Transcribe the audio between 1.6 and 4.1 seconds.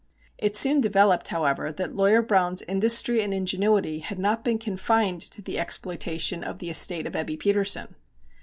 that lawyer Browne's industry and ingenuity